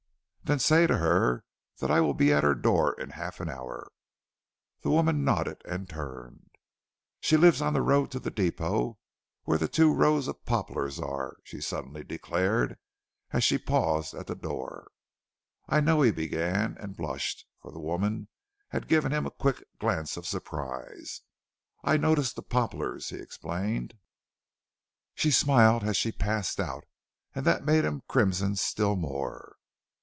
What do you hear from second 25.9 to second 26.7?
she passed